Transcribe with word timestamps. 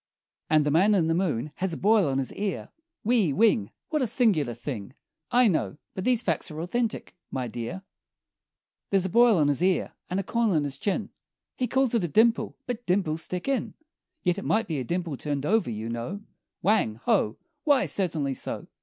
And 0.49 0.65
The 0.65 0.71
Man 0.71 0.95
in 0.95 1.05
the 1.05 1.13
Moon 1.13 1.51
has 1.57 1.73
a 1.73 1.77
boil 1.77 2.09
on 2.09 2.17
his 2.17 2.33
ear 2.33 2.69
Whee! 3.03 3.31
Whing! 3.31 3.69
What 3.89 4.01
a 4.01 4.07
singular 4.07 4.55
thing! 4.55 4.95
I 5.29 5.47
know; 5.47 5.77
but 5.93 6.05
these 6.05 6.23
facts 6.23 6.49
are 6.49 6.59
authentic, 6.59 7.15
my 7.29 7.47
dear, 7.47 7.83
There's 8.89 9.05
a 9.05 9.09
boil 9.09 9.37
on 9.37 9.47
his 9.47 9.61
ear, 9.61 9.93
and 10.09 10.19
a 10.19 10.23
corn 10.23 10.49
on 10.49 10.63
his 10.63 10.79
chin 10.79 11.11
He 11.55 11.67
calls 11.67 11.93
it 11.93 12.03
a 12.03 12.07
dimple, 12.07 12.57
but 12.65 12.87
dimples 12.87 13.21
stick 13.21 13.47
in 13.47 13.75
Yet 14.23 14.39
it 14.39 14.43
might 14.43 14.65
be 14.67 14.79
a 14.79 14.83
dimple 14.83 15.17
turned 15.17 15.45
over, 15.45 15.69
you 15.69 15.87
know; 15.87 16.21
Whang! 16.63 16.95
Ho! 17.03 17.37
Why, 17.63 17.85
certainly 17.85 18.33
so! 18.33 18.65